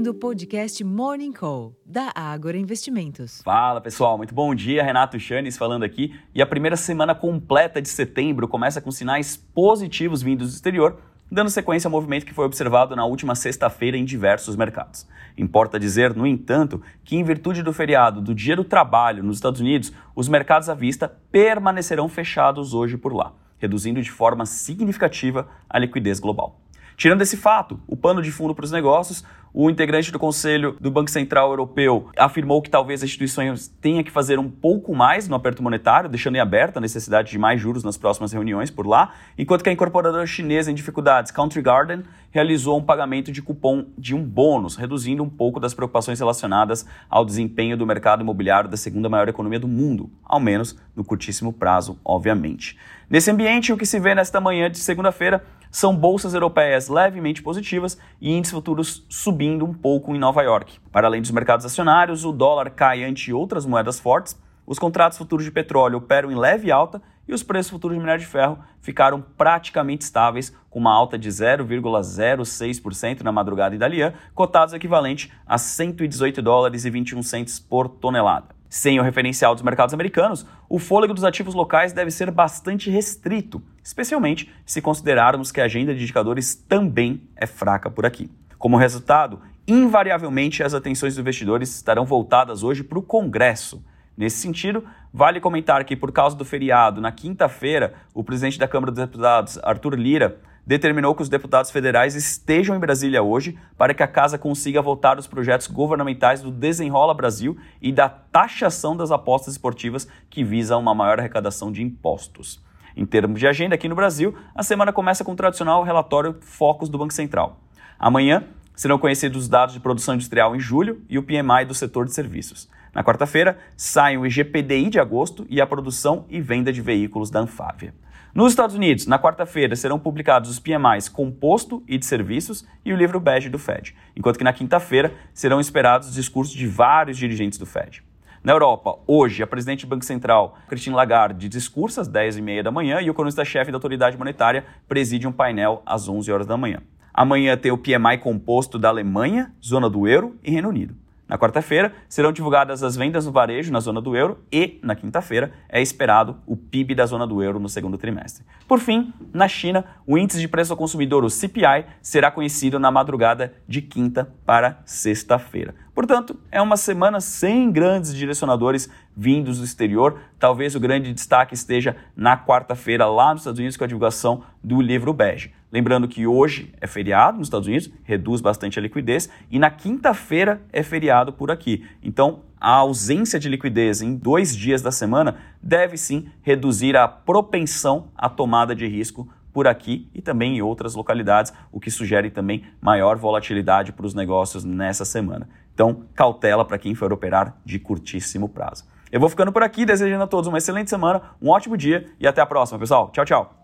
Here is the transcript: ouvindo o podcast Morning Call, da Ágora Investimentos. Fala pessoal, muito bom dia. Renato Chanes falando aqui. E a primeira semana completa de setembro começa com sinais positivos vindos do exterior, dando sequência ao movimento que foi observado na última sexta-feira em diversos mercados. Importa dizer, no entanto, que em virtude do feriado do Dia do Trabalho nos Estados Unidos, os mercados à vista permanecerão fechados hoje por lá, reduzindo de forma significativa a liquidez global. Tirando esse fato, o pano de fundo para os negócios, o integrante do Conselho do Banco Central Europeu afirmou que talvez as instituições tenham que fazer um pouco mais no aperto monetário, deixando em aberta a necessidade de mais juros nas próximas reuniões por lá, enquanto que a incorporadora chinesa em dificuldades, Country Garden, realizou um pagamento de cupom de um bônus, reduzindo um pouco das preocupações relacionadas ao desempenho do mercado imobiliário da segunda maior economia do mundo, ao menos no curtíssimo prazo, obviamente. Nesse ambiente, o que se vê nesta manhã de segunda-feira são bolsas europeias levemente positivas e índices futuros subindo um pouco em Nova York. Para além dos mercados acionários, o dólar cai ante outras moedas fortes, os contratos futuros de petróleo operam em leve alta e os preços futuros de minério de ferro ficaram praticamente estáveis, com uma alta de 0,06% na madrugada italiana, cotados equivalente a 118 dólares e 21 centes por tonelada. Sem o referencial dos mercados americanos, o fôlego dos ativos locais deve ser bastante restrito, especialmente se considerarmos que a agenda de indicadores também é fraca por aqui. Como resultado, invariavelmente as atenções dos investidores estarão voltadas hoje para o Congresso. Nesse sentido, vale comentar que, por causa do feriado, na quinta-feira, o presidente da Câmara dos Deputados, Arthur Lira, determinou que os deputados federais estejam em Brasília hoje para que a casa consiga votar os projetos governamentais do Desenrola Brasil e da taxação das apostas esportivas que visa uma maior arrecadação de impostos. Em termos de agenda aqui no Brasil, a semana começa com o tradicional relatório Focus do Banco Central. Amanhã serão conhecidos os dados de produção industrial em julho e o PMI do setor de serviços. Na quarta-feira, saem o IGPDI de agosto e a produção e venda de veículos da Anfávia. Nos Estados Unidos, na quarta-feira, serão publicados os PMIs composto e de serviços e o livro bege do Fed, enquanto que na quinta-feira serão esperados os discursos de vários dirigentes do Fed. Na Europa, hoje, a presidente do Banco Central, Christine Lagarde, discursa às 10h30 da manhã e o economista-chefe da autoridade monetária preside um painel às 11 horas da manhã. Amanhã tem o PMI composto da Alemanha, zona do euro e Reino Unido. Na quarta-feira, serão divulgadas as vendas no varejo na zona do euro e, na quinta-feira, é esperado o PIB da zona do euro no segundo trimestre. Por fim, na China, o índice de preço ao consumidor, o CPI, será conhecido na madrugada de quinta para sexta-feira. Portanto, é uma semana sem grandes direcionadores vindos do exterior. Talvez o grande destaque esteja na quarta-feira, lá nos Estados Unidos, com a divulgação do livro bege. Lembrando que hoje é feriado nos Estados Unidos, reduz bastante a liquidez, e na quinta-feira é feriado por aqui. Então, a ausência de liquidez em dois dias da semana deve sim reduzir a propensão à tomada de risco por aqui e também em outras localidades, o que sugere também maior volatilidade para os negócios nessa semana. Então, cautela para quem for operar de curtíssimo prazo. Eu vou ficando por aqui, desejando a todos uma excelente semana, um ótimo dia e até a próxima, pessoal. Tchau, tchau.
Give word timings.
ouvindo 0.00 0.12
o 0.12 0.14
podcast 0.14 0.82
Morning 0.82 1.30
Call, 1.30 1.76
da 1.84 2.10
Ágora 2.14 2.56
Investimentos. 2.56 3.42
Fala 3.42 3.82
pessoal, 3.82 4.16
muito 4.16 4.34
bom 4.34 4.54
dia. 4.54 4.82
Renato 4.82 5.20
Chanes 5.20 5.58
falando 5.58 5.82
aqui. 5.82 6.18
E 6.34 6.40
a 6.40 6.46
primeira 6.46 6.74
semana 6.74 7.14
completa 7.14 7.82
de 7.82 7.88
setembro 7.90 8.48
começa 8.48 8.80
com 8.80 8.90
sinais 8.90 9.36
positivos 9.36 10.22
vindos 10.22 10.48
do 10.48 10.54
exterior, 10.54 10.98
dando 11.30 11.50
sequência 11.50 11.86
ao 11.86 11.92
movimento 11.92 12.24
que 12.24 12.32
foi 12.32 12.46
observado 12.46 12.96
na 12.96 13.04
última 13.04 13.34
sexta-feira 13.34 13.94
em 13.94 14.04
diversos 14.06 14.56
mercados. 14.56 15.06
Importa 15.36 15.78
dizer, 15.78 16.16
no 16.16 16.26
entanto, 16.26 16.80
que 17.04 17.16
em 17.16 17.22
virtude 17.22 17.62
do 17.62 17.72
feriado 17.72 18.22
do 18.22 18.34
Dia 18.34 18.56
do 18.56 18.64
Trabalho 18.64 19.22
nos 19.22 19.36
Estados 19.36 19.60
Unidos, 19.60 19.92
os 20.16 20.28
mercados 20.28 20.70
à 20.70 20.74
vista 20.74 21.14
permanecerão 21.30 22.08
fechados 22.08 22.72
hoje 22.72 22.96
por 22.96 23.12
lá, 23.12 23.34
reduzindo 23.58 24.00
de 24.00 24.10
forma 24.10 24.46
significativa 24.46 25.46
a 25.68 25.78
liquidez 25.78 26.18
global. 26.18 26.58
Tirando 27.00 27.22
esse 27.22 27.38
fato, 27.38 27.80
o 27.86 27.96
pano 27.96 28.20
de 28.20 28.30
fundo 28.30 28.54
para 28.54 28.66
os 28.66 28.70
negócios, 28.70 29.24
o 29.52 29.68
integrante 29.68 30.12
do 30.12 30.18
Conselho 30.18 30.76
do 30.80 30.90
Banco 30.90 31.10
Central 31.10 31.50
Europeu 31.50 32.08
afirmou 32.16 32.62
que 32.62 32.70
talvez 32.70 33.00
as 33.00 33.08
instituições 33.08 33.68
tenham 33.80 34.04
que 34.04 34.10
fazer 34.10 34.38
um 34.38 34.48
pouco 34.48 34.94
mais 34.94 35.28
no 35.28 35.34
aperto 35.34 35.62
monetário, 35.62 36.08
deixando 36.08 36.36
em 36.36 36.40
aberta 36.40 36.78
a 36.78 36.80
necessidade 36.80 37.30
de 37.30 37.38
mais 37.38 37.60
juros 37.60 37.82
nas 37.82 37.96
próximas 37.96 38.32
reuniões 38.32 38.70
por 38.70 38.86
lá, 38.86 39.12
enquanto 39.36 39.64
que 39.64 39.68
a 39.68 39.72
incorporadora 39.72 40.26
chinesa 40.26 40.70
em 40.70 40.74
dificuldades, 40.74 41.32
Country 41.32 41.62
Garden, 41.62 42.04
realizou 42.30 42.78
um 42.78 42.82
pagamento 42.82 43.32
de 43.32 43.42
cupom 43.42 43.86
de 43.98 44.14
um 44.14 44.22
bônus, 44.22 44.76
reduzindo 44.76 45.22
um 45.22 45.28
pouco 45.28 45.58
das 45.58 45.74
preocupações 45.74 46.20
relacionadas 46.20 46.86
ao 47.08 47.24
desempenho 47.24 47.76
do 47.76 47.86
mercado 47.86 48.22
imobiliário 48.22 48.70
da 48.70 48.76
segunda 48.76 49.08
maior 49.08 49.28
economia 49.28 49.58
do 49.58 49.66
mundo, 49.66 50.10
ao 50.24 50.38
menos 50.38 50.78
no 50.94 51.02
curtíssimo 51.02 51.52
prazo, 51.52 51.98
obviamente. 52.04 52.78
Nesse 53.08 53.30
ambiente, 53.30 53.72
o 53.72 53.76
que 53.76 53.84
se 53.84 53.98
vê 53.98 54.14
nesta 54.14 54.40
manhã 54.40 54.70
de 54.70 54.78
segunda-feira 54.78 55.44
são 55.70 55.94
bolsas 55.94 56.34
europeias 56.34 56.88
levemente 56.88 57.42
positivas 57.42 57.98
e 58.20 58.32
índices 58.32 58.54
futuros 58.54 59.04
subindo 59.08 59.39
um 59.48 59.72
pouco 59.72 60.14
em 60.14 60.18
Nova 60.18 60.42
York. 60.42 60.78
Para 60.92 61.06
além 61.06 61.22
dos 61.22 61.30
mercados 61.30 61.64
acionários, 61.64 62.24
o 62.24 62.32
dólar 62.32 62.70
cai 62.70 63.02
ante 63.02 63.32
outras 63.32 63.64
moedas 63.64 63.98
fortes, 63.98 64.38
os 64.66 64.78
contratos 64.78 65.16
futuros 65.16 65.44
de 65.44 65.50
petróleo 65.50 65.96
operam 65.98 66.30
em 66.30 66.36
leve 66.36 66.70
alta 66.70 67.00
e 67.26 67.32
os 67.32 67.42
preços 67.42 67.70
futuros 67.70 67.96
de 67.96 68.00
minério 68.00 68.20
de 68.20 68.26
ferro 68.26 68.58
ficaram 68.80 69.20
praticamente 69.20 70.04
estáveis, 70.04 70.54
com 70.68 70.78
uma 70.78 70.92
alta 70.92 71.18
de 71.18 71.28
0,06% 71.28 73.22
na 73.22 73.32
madrugada 73.32 73.74
italiana, 73.74 74.14
cotados 74.34 74.74
equivalente 74.74 75.32
a 75.46 75.56
118 75.56 76.42
dólares 76.42 76.84
e 76.84 76.90
21 76.90 77.22
centes 77.22 77.58
por 77.58 77.88
tonelada. 77.88 78.54
Sem 78.68 79.00
o 79.00 79.02
referencial 79.02 79.54
dos 79.54 79.64
mercados 79.64 79.92
americanos, 79.92 80.46
o 80.68 80.78
fôlego 80.78 81.14
dos 81.14 81.24
ativos 81.24 81.54
locais 81.54 81.92
deve 81.92 82.12
ser 82.12 82.30
bastante 82.30 82.88
restrito, 82.88 83.60
especialmente 83.82 84.48
se 84.64 84.80
considerarmos 84.80 85.50
que 85.50 85.60
a 85.60 85.64
agenda 85.64 85.92
de 85.92 86.02
indicadores 86.02 86.54
também 86.54 87.28
é 87.34 87.46
fraca 87.46 87.90
por 87.90 88.06
aqui. 88.06 88.30
Como 88.60 88.76
resultado, 88.76 89.40
invariavelmente 89.66 90.62
as 90.62 90.74
atenções 90.74 91.14
dos 91.14 91.20
investidores 91.22 91.74
estarão 91.74 92.04
voltadas 92.04 92.62
hoje 92.62 92.84
para 92.84 92.98
o 92.98 93.02
Congresso. 93.02 93.82
Nesse 94.14 94.36
sentido, 94.36 94.84
vale 95.10 95.40
comentar 95.40 95.82
que, 95.82 95.96
por 95.96 96.12
causa 96.12 96.36
do 96.36 96.44
feriado, 96.44 97.00
na 97.00 97.10
quinta-feira, 97.10 97.94
o 98.12 98.22
presidente 98.22 98.58
da 98.58 98.68
Câmara 98.68 98.92
dos 98.92 99.02
Deputados, 99.02 99.58
Arthur 99.62 99.94
Lira, 99.94 100.38
determinou 100.66 101.14
que 101.14 101.22
os 101.22 101.30
deputados 101.30 101.70
federais 101.70 102.14
estejam 102.14 102.76
em 102.76 102.78
Brasília 102.78 103.22
hoje 103.22 103.58
para 103.78 103.94
que 103.94 104.02
a 104.02 104.06
casa 104.06 104.36
consiga 104.36 104.82
votar 104.82 105.18
os 105.18 105.26
projetos 105.26 105.66
governamentais 105.66 106.42
do 106.42 106.50
Desenrola 106.50 107.14
Brasil 107.14 107.56
e 107.80 107.90
da 107.90 108.10
taxação 108.10 108.94
das 108.94 109.10
apostas 109.10 109.54
esportivas 109.54 110.06
que 110.28 110.44
visa 110.44 110.76
uma 110.76 110.94
maior 110.94 111.18
arrecadação 111.18 111.72
de 111.72 111.82
impostos. 111.82 112.62
Em 112.94 113.06
termos 113.06 113.40
de 113.40 113.46
agenda 113.46 113.74
aqui 113.74 113.88
no 113.88 113.94
Brasil, 113.94 114.34
a 114.54 114.62
semana 114.62 114.92
começa 114.92 115.24
com 115.24 115.32
o 115.32 115.36
tradicional 115.36 115.82
relatório 115.82 116.36
Focus 116.42 116.90
do 116.90 116.98
Banco 116.98 117.14
Central. 117.14 117.58
Amanhã 118.00 118.44
serão 118.74 118.98
conhecidos 118.98 119.42
os 119.42 119.48
dados 119.48 119.74
de 119.74 119.80
produção 119.80 120.14
industrial 120.14 120.56
em 120.56 120.58
julho 120.58 121.02
e 121.06 121.18
o 121.18 121.22
PMI 121.22 121.66
do 121.66 121.74
setor 121.74 122.06
de 122.06 122.14
serviços. 122.14 122.66
Na 122.94 123.04
quarta-feira, 123.04 123.58
saem 123.76 124.16
o 124.16 124.24
IGPDI 124.24 124.88
de 124.88 124.98
agosto 124.98 125.46
e 125.50 125.60
a 125.60 125.66
produção 125.66 126.24
e 126.30 126.40
venda 126.40 126.72
de 126.72 126.80
veículos 126.80 127.28
da 127.28 127.40
Anfávia. 127.40 127.92
Nos 128.34 128.52
Estados 128.52 128.74
Unidos, 128.74 129.06
na 129.06 129.18
quarta-feira, 129.18 129.76
serão 129.76 129.98
publicados 129.98 130.48
os 130.48 130.58
PMIs 130.58 131.10
composto 131.10 131.82
e 131.86 131.98
de 131.98 132.06
serviços 132.06 132.66
e 132.82 132.90
o 132.90 132.96
livro 132.96 133.20
bege 133.20 133.50
do 133.50 133.58
Fed, 133.58 133.94
enquanto 134.16 134.38
que 134.38 134.44
na 134.44 134.52
quinta-feira 134.52 135.12
serão 135.34 135.60
esperados 135.60 136.08
os 136.08 136.14
discursos 136.14 136.54
de 136.54 136.66
vários 136.66 137.18
dirigentes 137.18 137.58
do 137.58 137.66
Fed. 137.66 138.02
Na 138.42 138.52
Europa, 138.52 138.98
hoje, 139.06 139.42
a 139.42 139.46
presidente 139.46 139.84
do 139.84 139.90
Banco 139.90 140.06
Central, 140.06 140.56
Christine 140.68 140.96
Lagarde, 140.96 141.50
discursa 141.50 142.00
às 142.00 142.08
10h30 142.08 142.62
da 142.62 142.70
manhã 142.70 142.98
e 143.02 143.10
o 143.10 143.12
economista-chefe 143.12 143.70
da 143.70 143.76
autoridade 143.76 144.16
monetária 144.16 144.64
preside 144.88 145.28
um 145.28 145.32
painel 145.32 145.82
às 145.84 146.08
11 146.08 146.32
horas 146.32 146.46
da 146.46 146.56
manhã. 146.56 146.80
Amanhã 147.20 147.54
tem 147.54 147.70
o 147.70 147.76
PMI 147.76 148.16
composto 148.16 148.78
da 148.78 148.88
Alemanha, 148.88 149.52
zona 149.62 149.90
do 149.90 150.08
euro 150.08 150.38
e 150.42 150.50
Reino 150.50 150.70
Unido. 150.70 150.94
Na 151.28 151.36
quarta-feira, 151.36 151.92
serão 152.08 152.32
divulgadas 152.32 152.82
as 152.82 152.96
vendas 152.96 153.26
no 153.26 153.30
varejo 153.30 153.70
na 153.70 153.78
zona 153.78 154.00
do 154.00 154.16
euro 154.16 154.38
e, 154.50 154.80
na 154.82 154.96
quinta-feira, 154.96 155.52
é 155.68 155.82
esperado 155.82 156.38
o 156.46 156.56
PIB 156.56 156.94
da 156.94 157.04
zona 157.04 157.26
do 157.26 157.42
euro 157.42 157.60
no 157.60 157.68
segundo 157.68 157.98
trimestre. 157.98 158.42
Por 158.66 158.80
fim, 158.80 159.12
na 159.34 159.46
China, 159.46 159.84
o 160.06 160.16
índice 160.16 160.40
de 160.40 160.48
preço 160.48 160.72
ao 160.72 160.78
consumidor, 160.78 161.22
o 161.22 161.28
CPI, 161.28 161.84
será 162.00 162.30
conhecido 162.30 162.78
na 162.78 162.90
madrugada 162.90 163.52
de 163.68 163.82
quinta 163.82 164.32
para 164.46 164.80
sexta-feira. 164.86 165.74
Portanto, 165.94 166.34
é 166.50 166.62
uma 166.62 166.78
semana 166.78 167.20
sem 167.20 167.70
grandes 167.70 168.14
direcionadores 168.14 168.88
vindos 169.16 169.58
do 169.58 169.64
exterior. 169.64 170.20
Talvez 170.38 170.74
o 170.74 170.80
grande 170.80 171.12
destaque 171.12 171.54
esteja 171.54 171.96
na 172.16 172.36
quarta-feira, 172.36 173.06
lá 173.06 173.32
nos 173.32 173.42
Estados 173.42 173.58
Unidos, 173.58 173.76
com 173.76 173.84
a 173.84 173.86
divulgação 173.86 174.42
do 174.62 174.80
livro 174.80 175.12
bege. 175.12 175.52
Lembrando 175.72 176.08
que 176.08 176.26
hoje 176.26 176.72
é 176.80 176.86
feriado 176.86 177.38
nos 177.38 177.46
Estados 177.46 177.68
Unidos, 177.68 177.90
reduz 178.02 178.40
bastante 178.40 178.78
a 178.78 178.82
liquidez, 178.82 179.30
e 179.50 179.58
na 179.58 179.70
quinta-feira 179.70 180.60
é 180.72 180.82
feriado 180.82 181.32
por 181.32 181.50
aqui. 181.50 181.86
Então, 182.02 182.40
a 182.60 182.72
ausência 182.72 183.38
de 183.38 183.48
liquidez 183.48 184.02
em 184.02 184.16
dois 184.16 184.54
dias 184.56 184.82
da 184.82 184.90
semana 184.90 185.36
deve 185.62 185.96
sim 185.96 186.28
reduzir 186.42 186.96
a 186.96 187.06
propensão 187.06 188.08
à 188.16 188.28
tomada 188.28 188.74
de 188.74 188.86
risco 188.86 189.28
por 189.52 189.66
aqui 189.66 190.08
e 190.14 190.20
também 190.20 190.56
em 190.56 190.62
outras 190.62 190.94
localidades, 190.94 191.52
o 191.72 191.80
que 191.80 191.90
sugere 191.90 192.30
também 192.30 192.64
maior 192.80 193.16
volatilidade 193.16 193.92
para 193.92 194.06
os 194.06 194.14
negócios 194.14 194.64
nessa 194.64 195.04
semana. 195.04 195.48
Então, 195.72 196.04
cautela 196.14 196.64
para 196.64 196.78
quem 196.78 196.94
for 196.94 197.12
operar 197.12 197.56
de 197.64 197.78
curtíssimo 197.78 198.48
prazo. 198.48 198.84
Eu 199.10 199.20
vou 199.20 199.28
ficando 199.28 199.52
por 199.52 199.62
aqui, 199.62 199.84
desejando 199.84 200.24
a 200.24 200.26
todos 200.26 200.46
uma 200.46 200.58
excelente 200.58 200.90
semana, 200.90 201.22
um 201.40 201.48
ótimo 201.48 201.76
dia 201.76 202.06
e 202.18 202.26
até 202.26 202.40
a 202.40 202.46
próxima, 202.46 202.78
pessoal. 202.78 203.10
Tchau, 203.12 203.24
tchau. 203.24 203.59